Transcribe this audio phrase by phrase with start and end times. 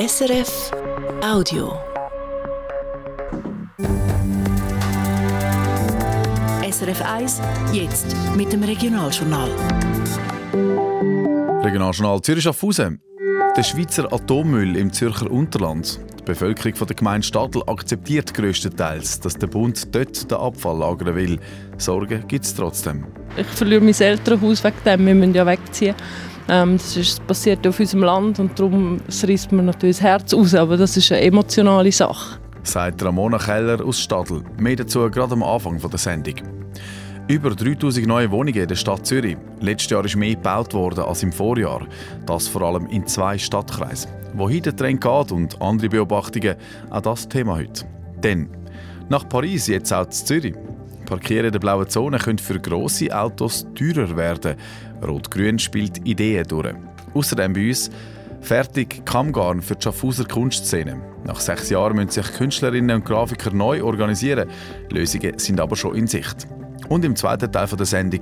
[0.00, 0.70] SRF
[1.22, 1.78] Audio.
[6.62, 7.42] SRF 1,
[7.74, 9.50] jetzt mit dem Regionaljournal.
[11.62, 13.02] Regionaljournal Zürich Schaffhausen.
[13.54, 16.00] Der Schweizer Atommüll im Zürcher Unterland.
[16.18, 21.38] Die Bevölkerung der Gemeinde Stadl akzeptiert größtenteils, dass der Bund dort den Abfall lagern will.
[21.76, 23.04] Sorgen gibt es trotzdem.
[23.36, 25.06] Ich verliere mein Elternhaus wegen dem.
[25.06, 25.94] Wir müssen ja wegziehen.
[26.50, 30.54] Ähm, das ist passiert auf unserem Land und darum reißt mir natürlich das Herz aus.
[30.54, 32.40] Aber das ist eine emotionale Sache.
[32.64, 34.42] Sagt Ramona Keller aus Stadl.
[34.58, 36.34] Mehr dazu gerade am Anfang der Sendung.
[37.28, 39.36] Über 3000 neue Wohnungen in der Stadt Zürich.
[39.60, 41.86] Letztes Jahr ist mehr gebaut worden als im Vorjahr.
[42.26, 44.10] Das vor allem in zwei Stadtkreisen.
[44.34, 46.56] Wohin der Trend geht und andere Beobachtungen,
[46.90, 47.84] auch das Thema heute.
[48.16, 48.48] Denn
[49.08, 50.54] nach Paris jetzt auch zu Zürich.
[51.06, 54.54] Parkieren in der blauen Zone könnte für grosse Autos teurer werden.
[55.02, 56.74] Rot-Grün spielt Ideen durch.
[57.14, 57.90] Außerdem bei uns
[58.40, 61.00] fertig Kammgarn für die Schaffhauser Kunstszene.
[61.24, 64.48] Nach sechs Jahren müssen sich Künstlerinnen und Grafiker neu organisieren.
[64.90, 66.46] Lösungen sind aber schon in Sicht.
[66.88, 68.20] Und im zweiten Teil der Sendung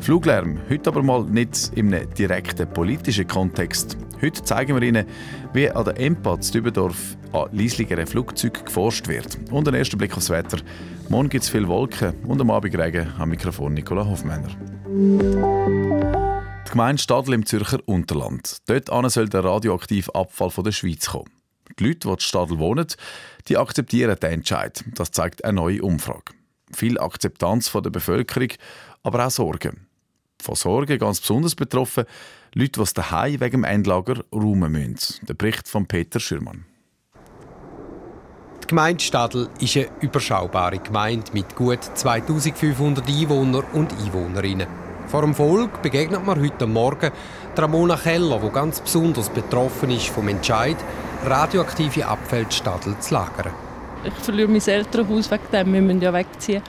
[0.00, 3.96] Fluglärm, heute aber mal nicht im direkten politischen Kontext.
[4.20, 5.06] Heute zeigen wir Ihnen,
[5.52, 9.38] wie an der EMPA Dübendorf an leisligeren Flugzeugen geforscht wird.
[9.50, 10.58] Und ein erster Blick aufs Wetter.
[11.08, 13.08] Morgen gibt es viele Wolken und am Abend Regen.
[13.18, 14.48] Am Mikrofon Nicola Hofmänner.
[16.66, 18.58] Die Gemeinde Stadl im Zürcher Unterland.
[18.66, 21.30] Dort soll der radioaktive Abfall von der Schweiz kommen.
[21.78, 22.86] Die Leute, die in Stadl wohnen,
[23.48, 24.84] die akzeptieren den Entscheid.
[24.94, 26.32] Das zeigt eine neue Umfrage
[26.74, 28.48] viel Akzeptanz von der Bevölkerung,
[29.02, 29.86] aber auch Sorgen.
[30.40, 32.04] Von Sorgen ganz besonders betroffen
[32.54, 35.24] Leute, die daheim wegen dem Endlager räumen müssen.
[35.26, 36.66] Der Bericht von Peter Schürmann.
[38.72, 44.66] Gemeinde Stadl ist eine überschaubare Gemeinde mit gut 2500 Einwohnern und Einwohnerinnen.
[45.08, 47.10] Vor dem Volk begegnet man heute Morgen
[47.54, 50.78] Ramona Keller, die ganz besonders betroffen ist vom Entscheid,
[51.26, 53.52] radioaktive Abfälle Stadl zu lagern
[54.04, 55.72] ich verliere mein Elternhaus wegen dem.
[55.74, 56.62] Wir müssen ja wegziehen.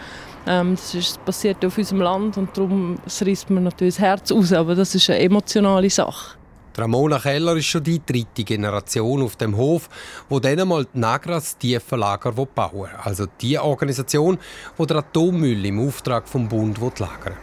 [0.45, 4.51] Ähm, das ist passiert auf unserem Land und darum reißt mir natürlich das Herz aus.
[4.51, 6.37] Aber das ist eine emotionale Sache.
[6.75, 9.89] Ramona Keller ist schon die dritte Generation auf dem Hof,
[10.27, 14.39] wo dann einmal die Nagras Tiefenlager bauen Also die Organisation,
[14.79, 17.37] die der Atommüll im Auftrag vom Bund lagern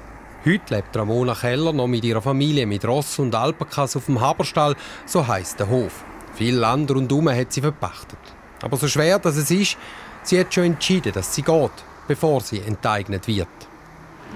[0.45, 4.75] Heute lebt Ramona Keller noch mit ihrer Familie mit Ross und Alpakas auf dem Haberstall,
[5.07, 6.03] so heißt der Hof.
[6.35, 8.19] Viel Land rundum hat sie verpachtet.
[8.63, 9.77] Aber so schwer das es ist,
[10.23, 11.71] sie hat schon entschieden, dass sie geht,
[12.09, 13.49] bevor sie enteignet wird.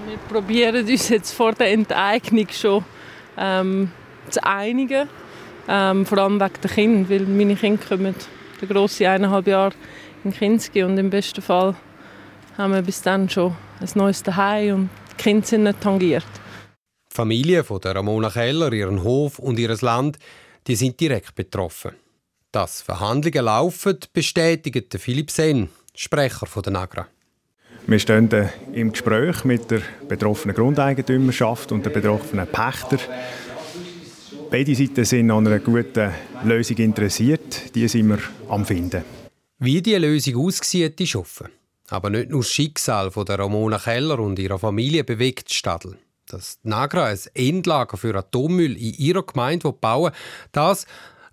[0.05, 2.85] Wir probieren uns jetzt vor der Enteignung schon
[3.37, 3.91] ähm,
[4.29, 5.07] zu einigen.
[5.67, 8.15] Ähm, vor allem wegen der Kinder, weil meine Kinder kommen
[8.61, 9.73] der grosse eineinhalb Jahre
[10.23, 11.75] in Kinski und im besten Fall
[12.57, 16.25] haben wir bis dann schon ein neues Zuhause und die Kinder sind nicht tangiert.
[17.11, 20.17] Die Familie von der Ramona Keller, ihren Hof und ihr Land,
[20.67, 21.91] die sind direkt betroffen.
[22.51, 27.07] Dass Verhandlungen laufen, bestätigt Philipp Sen, Sprecher der Nagra.
[27.87, 28.29] Wir stehen
[28.73, 32.97] im Gespräch mit der betroffenen Grundeigentümerschaft und den betroffenen Pächter.
[34.49, 36.11] Beide Seiten sind an einer guten
[36.43, 37.75] Lösung interessiert.
[37.75, 38.19] Die sind wir
[38.49, 39.03] am Finden.
[39.59, 41.49] Wie diese Lösung aussieht, ist offen.
[41.89, 45.97] Aber nicht nur das Schicksal von der Ramona Keller und ihrer Familie bewegt Stadl.
[46.27, 50.11] Dass Nagra ein Endlager für Atommüll in ihrer Gemeinde bauen
[50.51, 50.85] das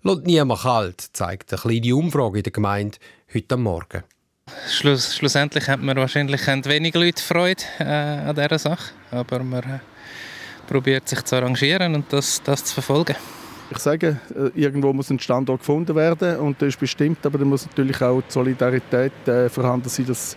[0.03, 2.97] lässt niemand kalt, zeigt eine kleine Umfrage in der Gemeinde
[3.33, 4.03] heute Morgen.
[4.69, 9.79] Schluss, schlussendlich haben wir wahrscheinlich wenig Leute Freude äh, an dieser Sache, aber man äh,
[10.73, 13.15] probiert sich zu arrangieren und das, das zu verfolgen.
[13.69, 17.45] Ich sage, äh, irgendwo muss ein Standort gefunden werden und das ist bestimmt, aber da
[17.45, 20.35] muss natürlich auch die Solidarität äh, vorhanden sein, dass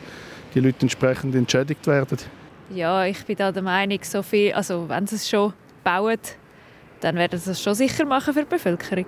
[0.54, 2.18] die Leute entsprechend entschädigt werden.
[2.68, 6.18] Ja, ich bin da der Meinung, so viel, also wenn sie es schon bauen,
[7.00, 9.06] dann werden sie es schon sicher machen für die Bevölkerung.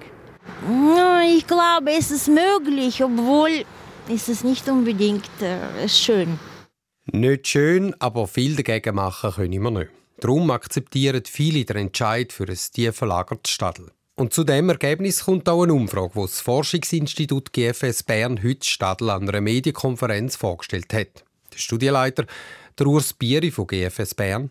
[1.36, 3.50] Ich glaube, es ist möglich, obwohl
[4.08, 6.38] es ist nicht unbedingt äh, schön.
[7.12, 9.90] Nicht schön, aber viel dagegen machen können wir nicht.
[10.20, 13.92] Darum akzeptieren viele den Entscheid für ein tiefenlagertes Stadel.
[14.16, 19.10] Und zu dem Ergebnis kommt auch eine Umfrage, die das Forschungsinstitut GFS Bern heute Stadel
[19.10, 21.24] an einer Medienkonferenz vorgestellt hat.
[21.52, 22.26] Der Studienleiter,
[22.76, 24.50] der Urs Bieri von GFS Bern,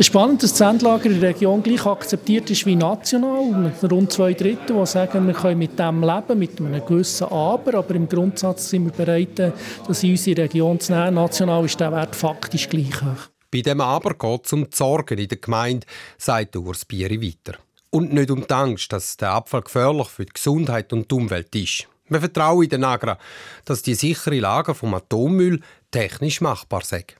[0.00, 3.44] spannend, dass das Endlager in der Region gleich akzeptiert ist wie national.
[3.50, 7.74] Mit rund zwei Drittel, die sagen, wir können mit dem leben, mit einem gewissen Aber.
[7.74, 9.52] Aber im Grundsatz sind wir bereit,
[9.86, 11.16] das in unsere Region zu nehmen.
[11.16, 13.31] National ist der Wert faktisch gleich hoch.
[13.52, 17.58] Bei dem Aber geht es um die Sorgen in der Gemeinde, sagt Urs Bieri weiter.
[17.90, 21.54] Und nicht um die Angst, dass der Abfall gefährlich für die Gesundheit und die Umwelt
[21.54, 21.86] ist.
[22.08, 23.18] Wir vertrauen in den Agra,
[23.66, 25.60] dass die sichere Lager vom Atommüll
[25.90, 27.14] technisch machbar sind.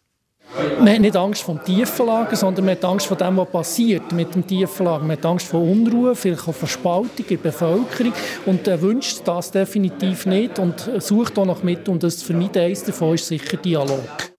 [0.79, 4.13] Man hat nicht Angst vor dem Tiefenlager, sondern man hat Angst vor dem, was passiert
[4.13, 5.05] mit dem Tiefenlager.
[5.05, 8.13] Man hat Angst vor Unruhe, vielleicht auch vor Spaltung in der Bevölkerung
[8.47, 12.63] und er wünscht das definitiv nicht und sucht auch nach mit, um das zu vermeiden.
[12.63, 14.32] Eines davon ist sicher Dialog.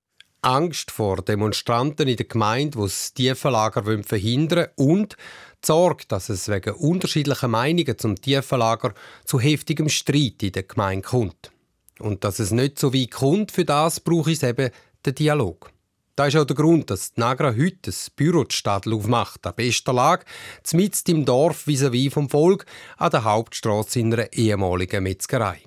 [0.44, 6.30] Angst vor Demonstranten in der Gemeinde, die das Tiefenlager verhindern wollen und die Sorge, dass
[6.30, 8.94] es wegen unterschiedlicher Meinungen zum Tiefenlager
[9.26, 11.52] zu heftigem Streit in der Gemeinde kommt.
[12.00, 14.72] Und dass es nicht so weit kommt, für das brauche ich eben
[15.06, 15.72] den Dialog.
[16.16, 19.56] Das ist auch der Grund, dass die Nagra heute ein Büro die Stadl aufmacht, an
[19.56, 20.26] bester Lage,
[20.74, 22.66] mitten im Dorf vis-à-vis vom Volk,
[22.98, 25.62] an der Hauptstraße in einer ehemaligen Metzgerei.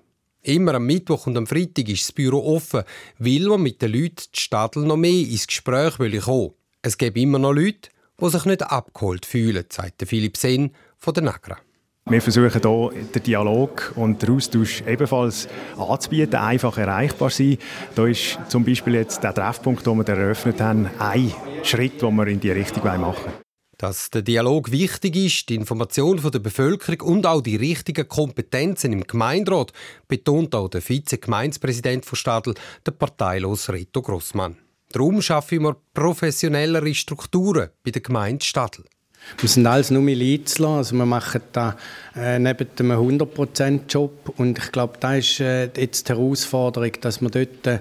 [0.47, 2.85] Immer am Mittwoch und am Freitag ist das Büro offen,
[3.19, 6.53] weil man mit den Leuten die Stadl noch mehr ins Gespräch will kommen.
[6.83, 7.91] Es gibt immer noch Leute,
[8.21, 11.59] die sich nicht abgeholt fühlen, sagt Philipp Sen von der Nagra.
[12.09, 17.59] Wir versuchen hier den Dialog und den Austausch ebenfalls anzubieten, einfach erreichbar sein.
[17.97, 21.35] Da ist zum Beispiel jetzt der Treffpunkt, den wir eröffnet haben, ein
[21.65, 23.46] Schritt, den wir in die Richtung machen wollen.
[23.79, 29.05] Dass der Dialog wichtig ist, die Information der Bevölkerung und auch die richtigen Kompetenzen im
[29.05, 29.73] Gemeinderat,
[30.09, 32.55] betont auch der Vize-Gemeindepräsident von Stadl,
[32.87, 34.57] der parteilos Reto Grossmann.
[34.93, 38.85] Darum schaffen wir professionellere Strukturen bei der Gemeinde Stadl.
[39.39, 41.77] Wir sind alles nur Milizler, also wir machen da
[42.15, 47.29] äh, neben dem 100%-Job und ich glaube, da ist äh, jetzt die Herausforderung, dass wir
[47.29, 47.81] dort äh,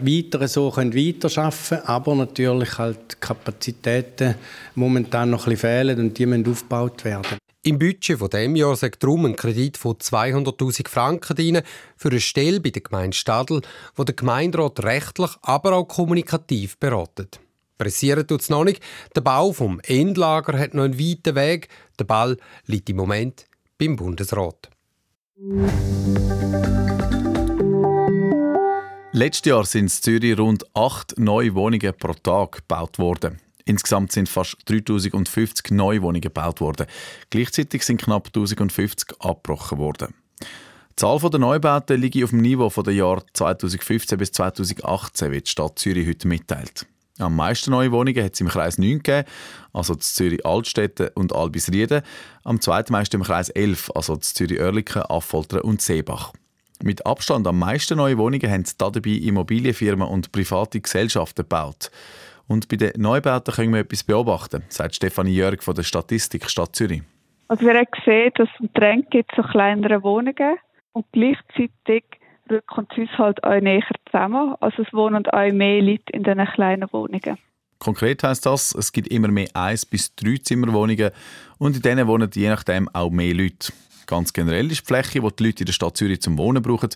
[0.00, 4.34] weiter so können weiterarbeiten können, aber natürlich halt Kapazitäten
[4.74, 7.38] momentan noch ein bisschen fehlen und die müssen aufgebaut werden.
[7.64, 11.62] Im Budget von dem Jahr sagt darum ein Kredit von 200.000 Franken dienen
[11.96, 13.62] für eine Stelle bei der Gemeinde Stadl,
[13.94, 17.38] wo der Gemeinderat rechtlich, aber auch kommunikativ beratet.
[17.82, 18.80] Pressieren tut es noch nicht.
[19.16, 21.68] Der Bau vom Endlager hat noch einen weiten Weg.
[21.98, 22.36] Der Ball
[22.66, 23.46] liegt im Moment
[23.76, 24.70] beim Bundesrat.
[29.10, 33.40] Letztes Jahr sind in Zürich rund acht neue Wohnungen pro Tag gebaut worden.
[33.64, 36.86] Insgesamt sind fast 3050 neue Wohnungen gebaut worden.
[37.30, 40.14] Gleichzeitig sind knapp 1050 abgebrochen worden.
[40.40, 45.50] Die Zahl der Neubauten liegt auf dem Niveau der Jahre 2015 bis 2018, wie die
[45.50, 46.86] Stadt Zürich heute mitteilt.
[47.18, 49.28] Am meisten neue Wohnungen hat es im Kreis 9 gegeben,
[49.72, 52.02] also zu Zürich Altstädte und Albisrieden.
[52.42, 56.32] Am zweitmeisten im Kreis 11, also zu Zürich Oerlikon, Affoltern und Seebach.
[56.82, 61.90] Mit Abstand am meisten neue Wohnungen haben dabei Immobilienfirmen und private Gesellschaften gebaut.
[62.48, 66.74] Und bei den Neubauten können wir etwas beobachten, sagt Stefanie Jörg von der Statistik Stadt
[66.74, 67.02] Zürich.
[67.48, 70.56] Also wir haben gesehen, dass es einen Trend gibt zu kleineren Wohnungen
[70.92, 72.04] und gleichzeitig
[72.60, 74.54] sie uns halt auch näher zusammen.
[74.60, 77.38] Also es wohnen auch mehr Leute in diesen kleinen Wohnungen.
[77.78, 81.10] Konkret heißt das, es gibt immer mehr eins bis drei Zimmerwohnungen
[81.58, 83.72] und in denen wohnen je nachdem auch mehr Leute.
[84.06, 86.90] Ganz generell ist die Fläche, die die Leute in der Stadt Zürich zum Wohnen brauchen,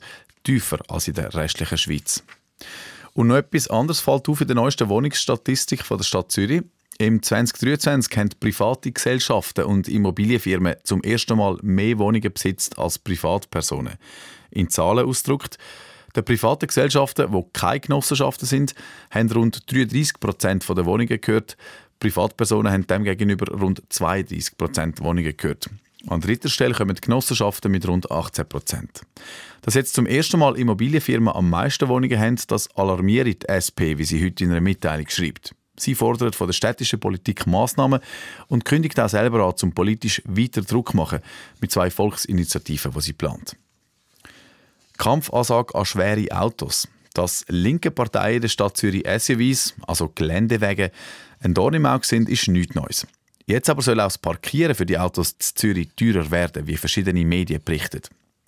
[0.45, 2.23] tiefer als in der restlichen Schweiz.
[3.15, 6.63] Und noch etwas anderes fällt auf in der neuesten Wohnungsstatistik von der Stadt Zürich.
[6.99, 13.99] Im 2023 haben private Gesellschaften und Immobilienfirmen zum ersten Mal mehr Wohnungen besitzt als Privatpersonen
[14.51, 15.59] in Zahlen ausgedrückt.
[16.17, 18.75] Die privaten Gesellschaften, die keine Genossenschaften sind,
[19.11, 21.59] haben rund 33 Prozent der Wohnungen gehört.
[22.01, 25.69] Privatpersonen haben demgegenüber rund 32 Prozent Wohnungen gehört.
[26.07, 29.03] An dritter Stelle kommen die Genossenschaften mit rund 18 Prozent.
[29.61, 34.05] Dass jetzt zum ersten Mal Immobilienfirmen am meisten Wohnungen haben, das alarmiert die SP, wie
[34.05, 35.55] sie heute in einer Mitteilung schreibt.
[35.79, 38.01] Sie fordert von der städtischen Politik Massnahmen
[38.49, 41.21] und kündigt auch selber an, zum politisch weiter Druck machen
[41.61, 43.57] mit zwei Volksinitiativen, die sie plant.
[44.97, 46.89] Kampfansage an schwere Autos.
[47.15, 50.91] Dass linke Parteien der Stadt Zürich SUVs, also Geländewege,
[51.41, 53.07] ein Dorn im Auge sind, ist nichts Neues.
[53.47, 57.25] Jetzt aber soll auch das Parkieren für die Autos in Zürich teurer werden, wie verschiedene
[57.25, 58.03] Medien berichten.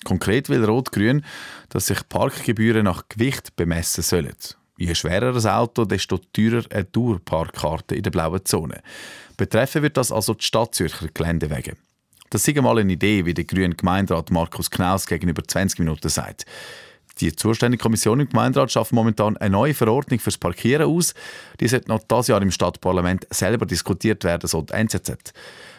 [0.04, 1.24] Konkret will Rot-Grün,
[1.68, 4.36] dass sich Parkgebühren nach Gewicht bemessen sollen.
[4.78, 8.80] Je schwerer das Auto, desto teurer eine Dauerparkkarte in der blauen Zone.
[9.36, 11.74] Betreffen wird das also die Stadt Zürcher Geländewege.
[12.30, 16.46] Das ist mal eine Idee, wie der grüne Gemeinderat Markus Knaus gegenüber 20 Minuten sagt.
[17.20, 21.14] Die zuständige Kommission im Gemeinderat schafft momentan eine neue Verordnung fürs Parkieren aus.
[21.58, 25.32] Die sollte noch dieses Jahr im Stadtparlament selber diskutiert werden, so die NZZ.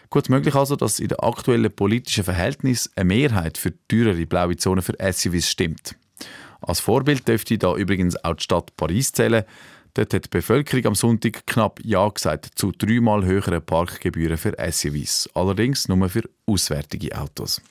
[0.09, 4.81] Gut möglich also, dass in den aktuellen politischen Verhältnissen eine Mehrheit für teurere blaue Zonen
[4.81, 5.95] für SUVs stimmt.
[6.61, 9.43] Als Vorbild dürfte da übrigens auch die Stadt Paris zählen.
[9.93, 15.29] Dort hat die Bevölkerung am Sonntag knapp Ja gesagt zu dreimal höheren Parkgebühren für SUVs.
[15.33, 17.61] Allerdings nur für auswärtige Autos.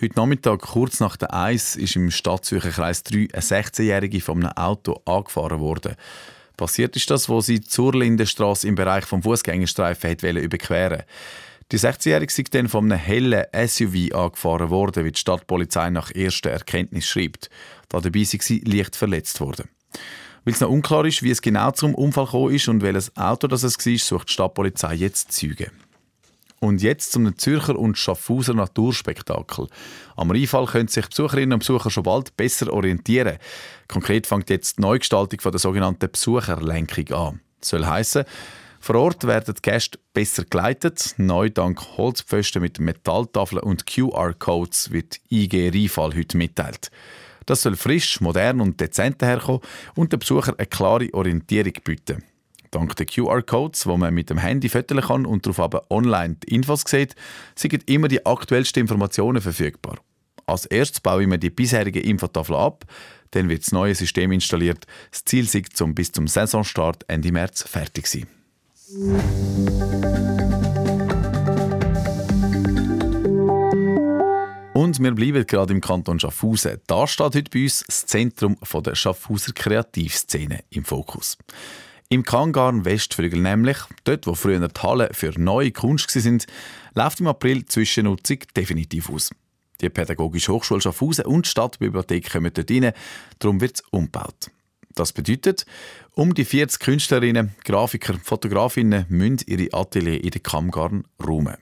[0.00, 4.52] Heute Nachmittag, kurz nach der Eis, ist im Stadtzürcher Kreis 3 eine 16-Jährige von einem
[4.56, 5.94] Auto angefahren worden.
[6.56, 11.04] Passiert ist das, wo sie zur Lindenstraße im Bereich vom Fußgängerstreifen überqueren
[11.72, 16.50] Die 16-Jährige ist dann von einem hellen SUV angefahren worden, wie die Stadtpolizei nach erster
[16.50, 17.48] Erkenntnis schreibt.
[17.88, 19.70] Da dabei war sie leicht verletzt worden.
[20.44, 23.46] Weil es noch unklar ist, wie es genau zum Unfall gekommen ist und welches Auto
[23.46, 25.70] das es war, sucht die Stadtpolizei jetzt Züge.
[26.60, 29.66] Und jetzt zum Zürcher und Schaffhauser Naturspektakel.
[30.14, 33.38] Am Rheinfall können sich Besucherinnen und Besucher schon bald besser orientieren.
[33.88, 37.40] Konkret fängt jetzt die Neugestaltung von der sogenannten Besucherlenkung an.
[37.60, 38.24] Das soll heissen,
[38.82, 41.14] vor Ort werden die Gäste besser geleitet.
[41.16, 46.90] Neu dank Holzpfosten mit Metalltafeln und QR-Codes wird IG Rheinfall heute mitteilt.
[47.46, 49.60] Das soll frisch, modern und dezent herkommen
[49.94, 52.24] und den Besuchern eine klare Orientierung bieten.
[52.72, 56.56] Dank der QR-Codes, wo man mit dem Handy fotografieren kann und darauf aber online die
[56.56, 57.14] Infos sieht,
[57.54, 59.98] sind immer die aktuellsten Informationen verfügbar.
[60.44, 62.84] Als erstes bauen wir die bisherige Infotafel ab,
[63.30, 64.86] dann wird das neue System installiert.
[65.12, 68.26] Das Ziel ist, zum bis zum Saisonstart Ende März fertig sein.
[74.74, 76.78] Und wir bleiben gerade im Kanton Schaffhausen.
[76.86, 81.38] Da steht heute bei uns das Zentrum der Schaffhauser Kreativszene im Fokus.
[82.10, 86.46] Im Kangarn Westflügel nämlich, dort wo früher die Hallen für neue Kunst sind,
[86.94, 89.30] läuft im April die Zwischennutzung definitiv aus.
[89.80, 92.92] Die Pädagogische Hochschule Schaffhausen und die Stadtbibliothek kommen dort rein,
[93.38, 94.50] darum wird es umgebaut.
[94.94, 95.64] Das bedeutet,
[96.14, 101.56] um die 40 Künstlerinnen, Grafiker, Fotografinnen müssen ihre Atelier in den Kammgarn räumen.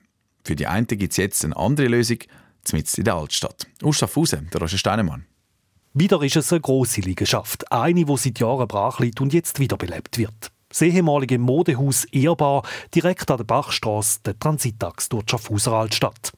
[0.45, 2.19] Für die einen gibt es jetzt eine andere Lösung,
[2.65, 3.67] zumindest in der Altstadt.
[3.83, 5.27] Aus Schaffhausen, der Roger Steinemann.
[5.93, 10.19] Wieder ist es eine grosse Liegenschaft, eine, die seit Jahren brach liegt und jetzt wiederbelebt
[10.19, 10.53] wird.
[10.69, 12.63] Das ehemalige Modehaus Ehrbar,
[12.95, 16.33] direkt an der Bachstrasse, der Transitachs durch die Schaffhauser Altstadt.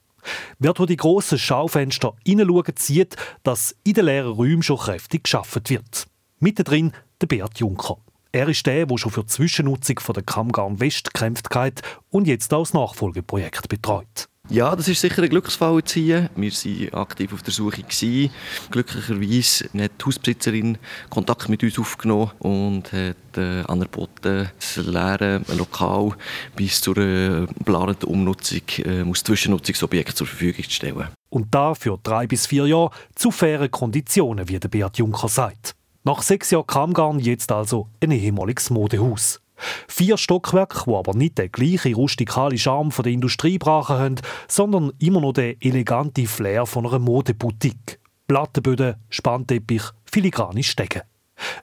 [0.58, 5.62] Wer durch die grossen Schaufenster hineinschaut, sieht, dass in den leeren Räumen schon kräftig geschaffen
[5.68, 6.06] wird.
[6.42, 7.98] Mittendrin der Beat Juncker.
[8.32, 12.26] Er ist der, der schon für die Zwischennutzung von der Kammgarn West gekämpft hat und
[12.26, 14.26] jetzt auch das Nachfolgeprojekt betreut.
[14.48, 16.30] Ja, das ist sicher ein Glücksfall hier.
[16.34, 17.82] Wir waren aktiv auf der Suche.
[17.82, 18.32] Gewesen.
[18.72, 20.78] Glücklicherweise hat die Hausbesitzerin
[21.10, 26.10] Kontakt mit uns aufgenommen und hat äh, angeboten, das leere Lokal
[26.56, 31.06] bis zur äh, geplanten Umnutzung äh, als Zwischennutzungsobjekt zur Verfügung zu stellen.
[31.30, 35.76] Und da für drei bis vier Jahre zu fairen Konditionen, wie der Beat Juncker sagt.
[36.04, 39.40] Nach sechs Jahren Kammgarn jetzt also ein ehemaliges Modehaus.
[39.86, 44.14] Vier Stockwerke, die aber nicht den gleichen rustikalen Charme von der Industrie brachen haben,
[44.48, 48.00] sondern immer noch den eleganten Flair von einer Modeboutique.
[48.26, 51.02] Plattenböden, Spannteppich, filigrane Stege.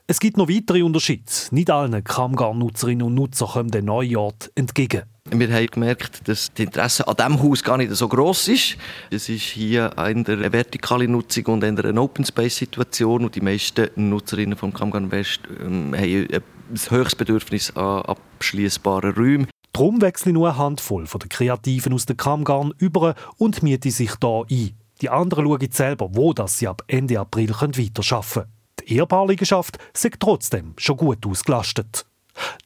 [0.06, 1.24] Es gibt noch weitere Unterschiede.
[1.50, 5.02] Nicht allen Kammgarn-Nutzerinnen und Nutzer kommen der neue Ort entgegen.
[5.32, 8.76] Wir haben gemerkt, dass das Interesse an diesem Haus gar nicht so groß ist.
[9.10, 14.58] Es ist hier eine vertikale Nutzung und eine Open Space Situation und die meisten Nutzerinnen
[14.58, 16.42] vom Kammgarn West ähm, haben ein
[16.90, 19.46] höchstes Bedürfnis an abschließbaren Räumen.
[19.72, 24.10] Darum wechseln nur eine Handvoll von den Kreativen aus dem Kammgarn über und mieten sich
[24.20, 24.70] hier ein.
[25.00, 28.59] Die anderen schauen selber, wo das sie ab Ende April weiterarbeiten können.
[28.90, 32.06] Die Ehrbarliegenschaft sind trotzdem schon gut ausgelastet.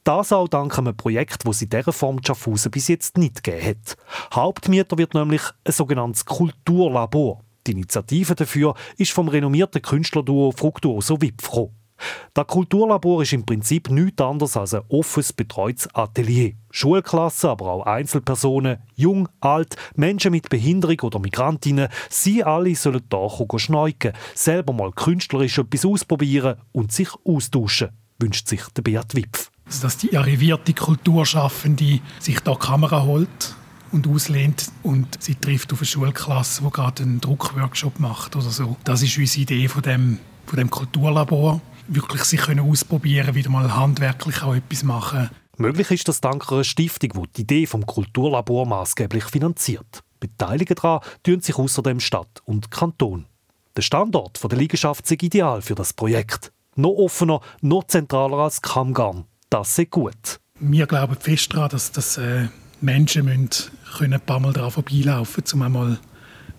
[0.04, 3.66] Das auch dank einem Projekt, das es in dieser Form Schaffhausen bis jetzt nicht gegeben
[3.66, 3.97] hat.
[4.33, 7.45] Hauptmieter wird nämlich ein sogenanntes Kulturlabor.
[7.66, 11.84] Die Initiative dafür ist vom renommierten Künstlerduo Fructuoso Wipf gekommen.
[12.34, 16.54] Das Kulturlabor ist im Prinzip nichts anderes als ein offenes, betreutes Atelier.
[16.70, 23.58] Schulklassen, aber auch Einzelpersonen, jung, alt, Menschen mit Behinderung oder Migrantinnen, sie alle sollen hier
[23.58, 29.52] schneuken, selber mal künstlerisch etwas ausprobieren und sich austauschen, wünscht sich der Beat Wipf.
[29.66, 33.54] Also, dass die arrivierte Kulturschaffende sich da Kamera holt
[33.92, 38.76] und auslehnt und sie trifft auf eine Schulklasse, die gerade einen Druckworkshop macht oder so.
[38.82, 43.75] Das ist unsere Idee von dem, von dem Kulturlabor wirklich sich können ausprobieren wieder mal
[43.75, 45.31] handwerklich auch etwas machen.
[45.57, 50.03] Möglich ist das dank einer Stiftung, die die Idee vom Kulturlabor maßgeblich finanziert.
[50.19, 53.26] Beteiligt daran tun sich außerdem Stadt und Kanton.
[53.76, 56.53] Der Standort der Liegenschaft ist ideal für das Projekt.
[56.76, 59.25] Noch offener, noch zentraler als Kammgarn.
[59.49, 60.41] Das ist gut.
[60.59, 62.49] Wir glauben fest daran, dass, dass äh,
[62.81, 63.50] Menschen müssen
[63.97, 65.99] können ein paar Mal daran vorbeilaufen können, um einmal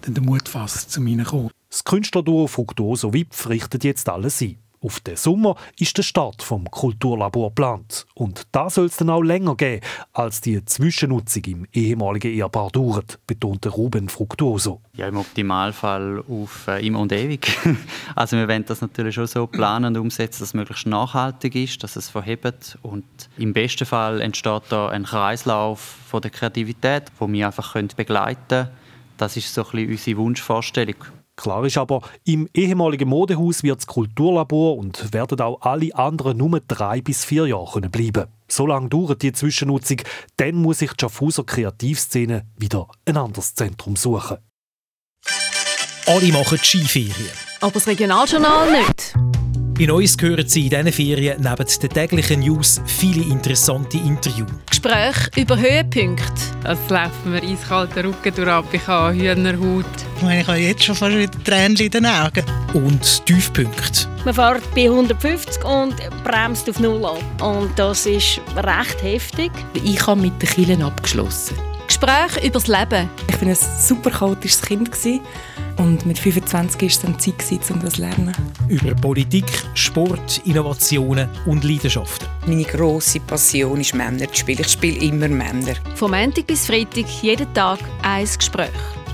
[0.07, 1.49] den Mut fassen, zu ihnen kommen.
[1.69, 4.57] Das Künstlerduo Fructuoso Wipf richtet jetzt alles ein.
[4.85, 8.05] Auf den Sommer ist der Start vom Kulturlabor geplant.
[8.13, 9.81] Und da soll es dann auch länger gehen,
[10.13, 14.81] als die Zwischennutzung im ehemaligen Ehepaar dauert, betonte Ruben Fructuoso.
[14.93, 17.57] Ja, im Optimalfall auf äh, immer und ewig.
[18.15, 21.83] also wir wollen das natürlich schon so planen und umsetzen, dass es möglichst nachhaltig ist,
[21.83, 22.77] dass es verhebt.
[22.83, 23.05] Und
[23.39, 28.69] im besten Fall entsteht da ein Kreislauf von der Kreativität, wo wir einfach begleiten können.
[29.17, 30.97] Das ist so ein bisschen unsere Wunschvorstellung.
[31.35, 36.61] Klar ist aber, im ehemaligen Modehaus wird das Kulturlabor und werden auch alle anderen nur
[36.61, 38.27] drei bis vier Jahre bleiben.
[38.47, 39.97] So lange dauert die Zwischennutzung,
[40.37, 44.37] dann muss sich die Schaffhauser Kreativszene wieder ein anderes Zentrum suchen.
[46.07, 47.31] Alle machen Skiferien.
[47.61, 49.15] Aber das Regionaljournal nicht.
[49.77, 54.49] Bei uns hören Sie in diesen Ferien neben den täglichen News viele interessante Interviews.
[54.69, 56.31] Gespräche über Höhepunkte.
[56.63, 59.85] Es läuft mir eiskalter Rücken durch ab, ich habe Hühnerhaut.
[60.15, 62.45] Ich meine, ich habe jetzt schon fast wieder Tränen in den Augen.
[62.73, 64.07] Und Tiefpunkte.
[64.23, 67.41] Man fährt bei 150 und bremst auf Null ab.
[67.41, 69.51] Und das ist recht heftig.
[69.83, 71.57] Ich habe mit den Kielen abgeschlossen.
[71.87, 73.09] Gespräche über das Leben.
[73.27, 74.89] Ich war ein super chaotisches Kind.
[75.77, 78.33] Und mit 25 war es dann Zeit, um das zu lernen.
[78.69, 82.27] Über Politik, Sport, Innovationen und Leidenschaften.
[82.47, 84.61] Meine grosse Passion ist Männer zu spielen.
[84.61, 85.75] Ich spiele immer Männer.
[85.95, 88.69] Vom Montag bis Freitag, jeden Tag ein Gespräch.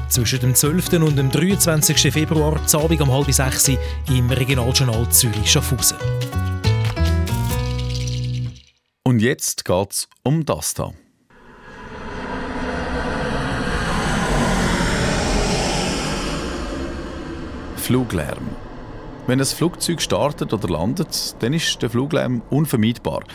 [0.10, 0.94] Zwischen dem 12.
[0.94, 2.12] und dem 23.
[2.12, 5.98] Februar, Abend um halb sechs im Regionaljournal Zürich-Schaffhausen.
[9.04, 10.94] Und jetzt geht es um das hier.
[17.92, 18.48] Fluglärm.
[19.28, 23.26] Wenn ein Flugzeug startet oder landet, dann ist der Fluglärm unvermeidbar,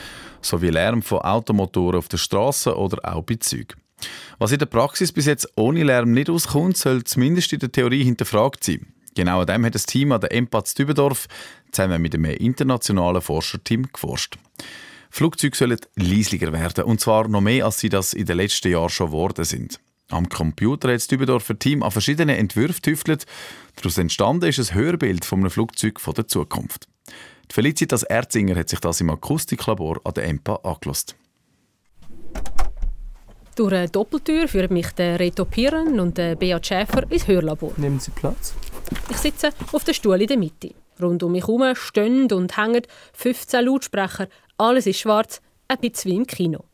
[0.40, 3.78] so wie Lärm von Automotoren auf der Straße oder auch bei Zügen.
[4.38, 8.02] Was in der Praxis bis jetzt ohne Lärm nicht auskommt, soll zumindest in der Theorie
[8.02, 8.86] hinterfragt sein.
[9.14, 11.26] Genau an dem hat das Team an der EMPAZ Dübendorf
[11.70, 14.38] zusammen mit einem internationalen Forscherteam geforscht.
[15.10, 18.88] Flugzeuge sollen leislicher werden, und zwar noch mehr, als sie das in den letzten Jahren
[18.88, 19.80] schon geworden sind.
[20.10, 23.26] Am Computer hat das Dübendorfer Team an verschiedenen Entwürfen tüftelt.
[23.75, 26.86] Daraus entstanden ist ein Hörbild von einem Flugzeug von der Zukunft.
[27.50, 31.16] Die Felicitas Erzinger hat sich das im Akustiklabor an der EMPA angelost.
[33.56, 37.72] Durch eine Doppeltür führen mich der Reto Piren und der Bea Schäfer ins Hörlabor.
[37.76, 38.54] Nehmen Sie Platz.
[39.10, 40.75] Ich sitze auf der Stuhl in der Mitte.
[41.00, 42.82] Rund um mich herum stehen und hängen
[43.14, 44.28] 15 Lautsprecher.
[44.58, 46.64] Alles ist schwarz, ein bisschen wie im Kino.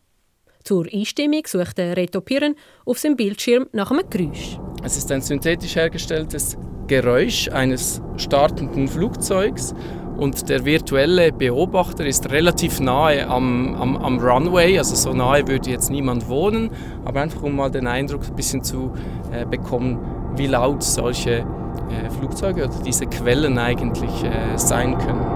[0.64, 2.54] Zur Einstimmung sucht Reto Piren
[2.84, 4.58] auf seinem Bildschirm nach einem Geräusch.
[4.84, 9.74] Es ist ein synthetisch hergestelltes Geräusch eines startenden Flugzeugs
[10.16, 15.70] und der virtuelle Beobachter ist relativ nahe am, am, am, Runway, also so nahe würde
[15.70, 16.70] jetzt niemand wohnen,
[17.04, 18.92] aber einfach um mal den Eindruck ein bisschen zu
[19.32, 19.98] äh, bekommen,
[20.36, 25.26] wie laut solche äh, Flugzeuge oder diese Quellen eigentlich äh, sein können.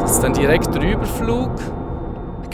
[0.00, 1.50] Das ist ein direkter Überflug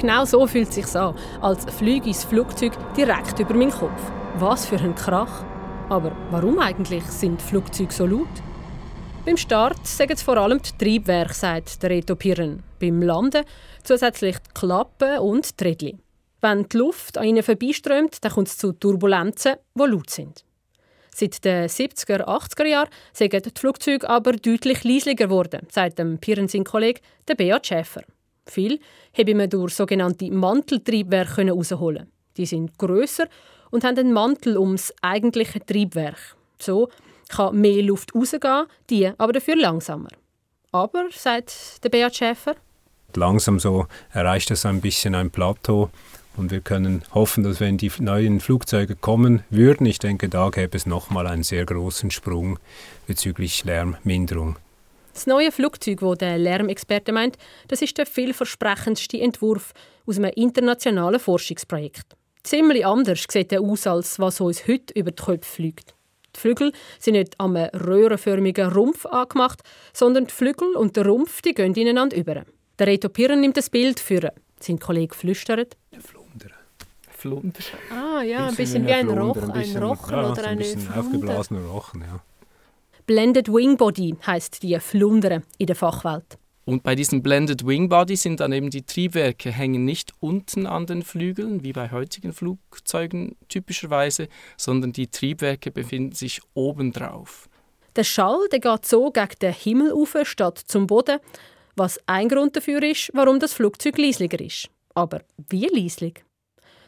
[0.01, 4.01] Genau so fühlt es sich an, als flüge das Flugzeug direkt über meinen Kopf.
[4.39, 5.45] Was für ein Krach.
[5.91, 8.29] Aber warum eigentlich sind Flugzeuge so laut?
[9.27, 12.63] Beim Start sagen es vor allem die Triebwerke, sagt der Reto Pirren.
[12.79, 13.45] Beim Landen
[13.85, 16.03] zusätzlich die Klappen und die Rädchen.
[16.41, 20.47] Wenn die Luft an ihnen vorbeiströmt, dann kommt es zu Turbulenzen, die laut sind.
[21.15, 26.49] Seit den 70er, 80er Jahren sind die Flugzeuge aber deutlich leislicher geworden, sagt dem Pirren
[26.49, 28.05] sein Kollege, der Beat Schäfer.
[28.51, 28.81] Viel
[29.17, 32.11] habe man durch sogenannte Manteltriebwerke herausholen.
[32.37, 33.27] Die sind grösser
[33.71, 36.37] und haben einen Mantel ums eigentliche Triebwerk.
[36.59, 36.89] So
[37.29, 40.11] kann mehr Luft rausgehen, die aber dafür langsamer.
[40.73, 42.55] Aber, sagt der Beat Schäfer,
[43.17, 45.91] langsam so erreicht es ein bisschen ein Plateau
[46.37, 50.77] und wir können hoffen, dass wenn die neuen Flugzeuge kommen würden, ich denke, da gäbe
[50.77, 52.59] es nochmal einen sehr großen Sprung
[53.07, 54.57] bezüglich Lärmminderung.
[55.21, 57.37] Das neue Flugzeug, das der Lärmexperte meint,
[57.69, 59.75] das ist der vielversprechendste Entwurf
[60.07, 62.17] aus einem internationalen Forschungsprojekt.
[62.43, 65.95] Ziemlich anders sieht er aus, als was uns heute über die Köpfe fliegt.
[66.35, 69.61] Die Flügel sind nicht am röhrenförmigen Rumpf angemacht,
[69.93, 72.47] sondern die Flügel und der Rumpf die gehen ineinander über.
[72.79, 74.33] Der Reto Pirren nimmt das Bild für.
[74.59, 75.77] Sein Kollege flüstert.
[76.01, 76.55] Flunder.
[77.11, 77.61] Flunder.
[77.91, 81.61] Ah ja, ein bisschen wie ein, Roch, ein Rochen ja, oder ein eine bisschen aufgeblasener
[81.67, 82.23] Rochen, ja.
[83.11, 86.39] Blended Wing Body heißt die Flundere in der Fachwelt.
[86.65, 90.87] Und bei diesem Blended Wing Body sind dann eben die Triebwerke hängen nicht unten an
[90.87, 97.49] den Flügeln, wie bei heutigen Flugzeugen typischerweise, sondern die Triebwerke befinden sich oben drauf.
[97.97, 101.19] Der Schall der geht so gegen den Himmel auf statt zum Boden,
[101.75, 104.71] was ein Grund dafür ist, warum das Flugzeug leislicher ist.
[104.95, 106.23] Aber wie leislich?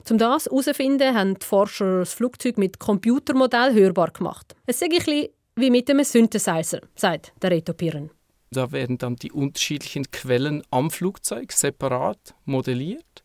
[0.09, 4.55] Um das herauszufinden, haben die Forscher das Flugzeug mit Computermodell hörbar gemacht.
[4.67, 8.11] Es ist ein bisschen wie mit einem Synthesizer, sagt der Reto Pirren.
[8.51, 13.23] Da werden dann die unterschiedlichen Quellen am Flugzeug separat modelliert,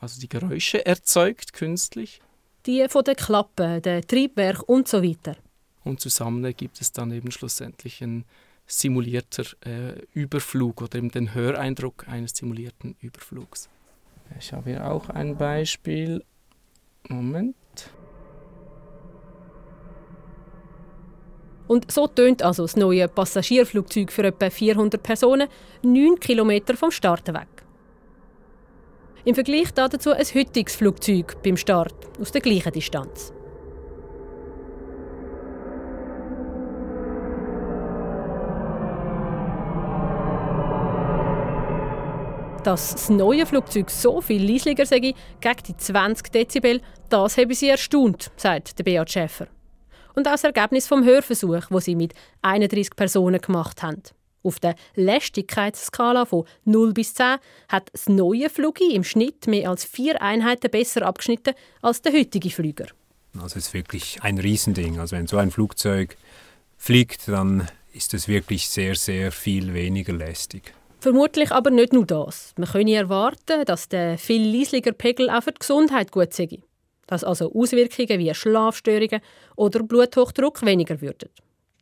[0.00, 2.20] also die Geräusche erzeugt künstlich.
[2.66, 5.36] Die von den Klappen, den Triebwerk und so weiter.
[5.84, 8.24] Und zusammen ergibt es dann eben schlussendlich ein
[8.66, 13.68] simulierter äh, Überflug oder eben den Höreindruck eines simulierten Überflugs.
[14.38, 16.24] Ich habe hier auch ein Beispiel.
[17.08, 17.54] Moment.
[21.68, 25.48] Und so tönt also das neue Passagierflugzeug für etwa 400 Personen
[25.82, 27.48] 9 Kilometer vom Start weg.
[29.24, 33.32] Im Vergleich dazu ein heutiges Flugzeug beim Start aus der gleichen Distanz.
[42.62, 45.16] Dass das neue Flugzeug so viel leislicher sei, gegen
[45.68, 49.46] die 20 Dezibel, das habe sie erstaunt, sagt der Beat Schäfer.
[50.16, 54.02] Und auch das Ergebnis vom Hörversuch, wo sie mit 31 Personen gemacht haben.
[54.42, 57.36] Auf der Lästigkeitsskala von 0 bis 10
[57.68, 61.52] hat das neue Flugi im Schnitt mehr als vier Einheiten besser abgeschnitten
[61.82, 62.86] als der heutige Flüger.
[63.34, 64.98] Also es ist wirklich ein Riesending.
[64.98, 66.16] Also wenn so ein Flugzeug
[66.78, 70.72] fliegt, dann ist es wirklich sehr, sehr viel weniger lästig.
[71.00, 72.54] Vermutlich aber nicht nur das.
[72.56, 76.62] Man könne erwarten, dass der viel leisliger Pegel auch für die Gesundheit gut sei.
[77.06, 79.20] Dass also Auswirkungen wie Schlafstörungen
[79.54, 81.30] oder Bluthochdruck weniger würden.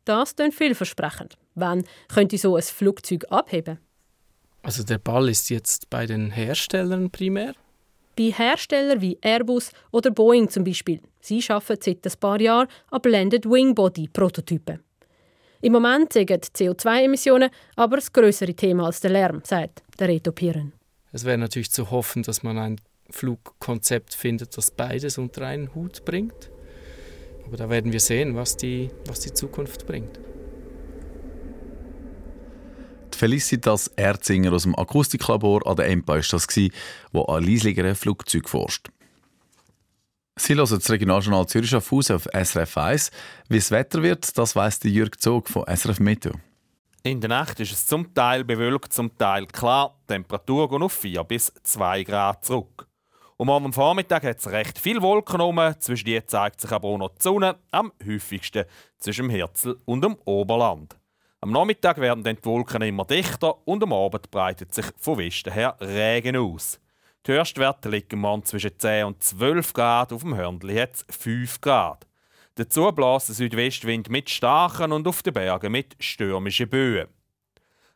[0.04, 1.36] Das klingt vielversprechend.
[1.54, 3.78] Wann könnte so ein Flugzeug abheben?
[4.62, 7.54] Also der Ball ist jetzt bei den Herstellern primär?
[8.16, 11.00] Bei Herstellern wie Airbus oder Boeing zum Beispiel.
[11.20, 14.80] Sie arbeiten seit ein paar Jahren an Blended Wing Body Prototypen.
[15.60, 20.32] Im Moment sind die CO2-Emissionen aber das größere Thema als der Lärm, sagt der Reto
[20.32, 20.74] Piren.
[21.12, 26.04] Es wäre natürlich zu hoffen, dass man ein Flugkonzept findet, das beides unter einen Hut
[26.04, 26.50] bringt.
[27.46, 30.18] Aber da werden wir sehen, was die, was die Zukunft bringt.
[33.12, 36.46] Die Felicitas Erzinger aus dem Akustiklabor an der EMPA war das,
[37.12, 38.88] wo an leisligeren Flugzeug forscht.
[40.36, 43.10] Sie hören das Regionaljournal Zürich auf Haus auf SRF 1.
[43.48, 46.32] Wie das Wetter wird, das weiss Jürg Zog von SRF Meteo.
[47.04, 49.96] In der Nacht ist es zum Teil bewölkt, zum Teil klar.
[50.04, 52.88] Die Temperatur geht auf 4 bis 2 Grad zurück.
[53.44, 55.60] Und morgen Vormittag hat es recht viel Wolken um.
[55.78, 58.64] Zwischen die zeigt sich aber auch noch die Sonne, am häufigsten
[58.96, 60.96] zwischen dem Herzl und dem Oberland.
[61.42, 65.52] Am Nachmittag werden dann die Wolken immer dichter und am Abend breitet sich von Westen
[65.52, 66.80] her Regen aus.
[67.26, 71.60] Die Höchstwerte liegen morgen zwischen 10 und 12 Grad, auf dem Hörnli hat es 5
[71.60, 72.06] Grad.
[72.54, 77.08] Dazu bläst der Südwestwind mit starken und auf den Bergen mit stürmischen Böen.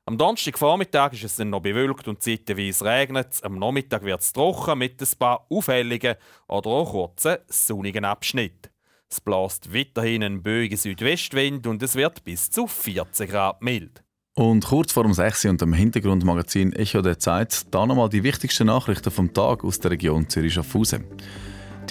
[0.08, 3.40] Am Donnerstagvormittag ist es dann noch bewölkt und zeitweise regnet.
[3.42, 6.14] Am Nachmittag wird es trocken mit ein paar auffälligen
[6.46, 8.70] oder auch kurzen sonnigen Abschnitten.
[9.10, 14.02] Es bläst weiterhin ein böiger Südwestwind und es wird bis zu 14 Grad mild.
[14.34, 18.68] Und kurz vor dem 6 und dem Hintergrundmagazin Echo der Zeit, da nochmal die wichtigsten
[18.68, 21.04] Nachrichten vom Tag aus der Region Zürich-Schaffhausen.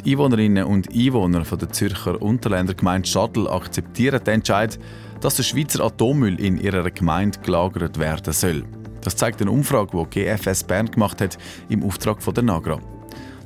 [0.08, 4.80] Einwohnerinnen und Einwohner von der Zürcher Unterländer Gemeinde Schadl akzeptieren den Entscheid,
[5.20, 8.64] dass der Schweizer Atommüll in ihrer Gemeinde gelagert werden soll.
[9.02, 12.80] Das zeigt eine Umfrage, die GFS Bern gemacht hat im Auftrag von der Nagra.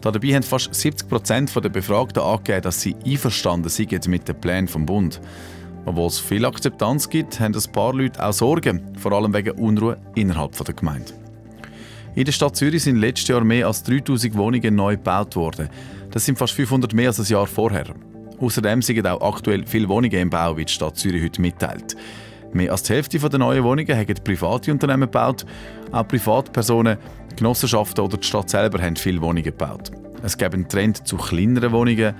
[0.02, 4.67] Dabei haben fast 70 Prozent der Befragten angegeben, dass sie einverstanden sind mit den Plänen
[4.67, 5.19] vom Bund.
[5.86, 9.97] Obwohl es viel Akzeptanz gibt, haben ein paar Leute auch Sorgen, vor allem wegen Unruhe
[10.13, 11.12] innerhalb der Gemeinde.
[12.13, 15.69] In der Stadt Zürich sind letztes Jahr mehr als 3000 Wohnungen neu gebaut worden.
[16.12, 17.86] Das sind fast 500 mehr als ein Jahr vorher.
[18.39, 21.95] Außerdem sind auch aktuell viele Wohnungen im Bau, wie die Stadt Zürich heute mitteilt.
[22.54, 25.45] Mehr als die Hälfte der neuen Wohnungen haben private Unternehmen gebaut.
[25.91, 26.97] Auch Privatpersonen,
[27.38, 29.91] Genossenschaften oder die Stadt selber haben viele Wohnungen gebaut.
[30.21, 32.13] Es gibt einen Trend zu kleineren Wohnungen.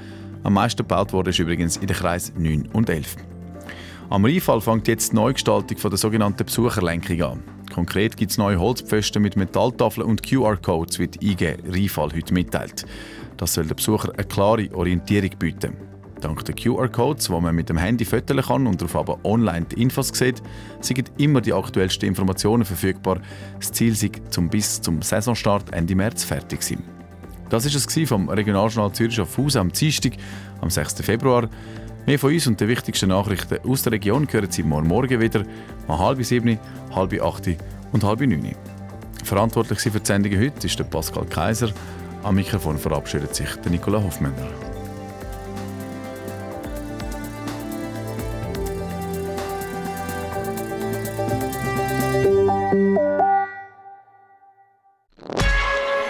[0.44, 3.18] Am meisten gebaut wurde ist übrigens in den Kreis 9 und 11.
[4.10, 7.44] Am Rheinfall fängt jetzt die Neugestaltung der sogenannten Besucherlenkung an.
[7.74, 12.86] Konkret gibt es neue Holzpfosten mit Metalltafeln und QR-Codes, wie die IG Rheinfall heute mitteilt.
[13.42, 15.76] Das soll den Besucher eine klare Orientierung bieten.
[16.22, 19.82] Dank der QR-Codes, die man mit dem Handy fotografieren kann und darauf aber online die
[19.82, 20.44] Infos sieht,
[20.80, 23.20] sind immer die aktuellsten Informationen verfügbar.
[23.60, 26.84] Das Ziel ist, zum bis zum Saisonstart Ende März fertig sein.
[27.50, 30.12] Das war es vom Regionaljournal Zürich auf Haus am Dienstag,
[30.62, 31.02] am 6.
[31.02, 31.50] Februar.
[32.06, 35.44] Mehr von uns und den wichtigsten Nachrichten aus der Region hören Sie morgen Morgen wieder
[35.88, 36.60] um halb sieben,
[36.94, 37.50] halb acht
[37.92, 38.56] und halb neun.
[39.24, 41.72] Verantwortlich für die Sendung heute ist der Pascal Kaiser.
[42.24, 44.48] Am Mikrofon verabschiedet sich der Nicola Hofmänner.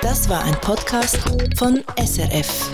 [0.02, 1.18] Das war ein Podcast
[1.58, 2.70] von SRF.